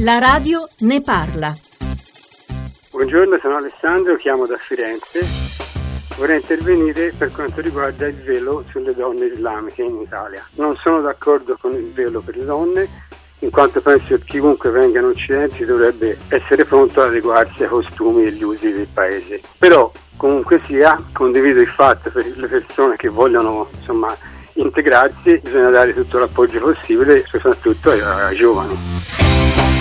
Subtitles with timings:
[0.00, 1.52] La radio ne parla.
[2.90, 5.26] Buongiorno, sono Alessandro, chiamo da Firenze.
[6.16, 10.46] Vorrei intervenire per quanto riguarda il velo sulle donne islamiche in Italia.
[10.54, 12.88] Non sono d'accordo con il velo per le donne,
[13.40, 18.24] in quanto penso che chiunque venga in Occidente dovrebbe essere pronto ad adeguarsi ai costumi
[18.24, 19.40] e agli usi del paese.
[19.58, 24.16] Però, comunque sia, condivido il fatto per le persone che vogliono insomma,
[24.54, 29.73] integrarsi, bisogna dare tutto l'appoggio possibile, soprattutto ai, giovani.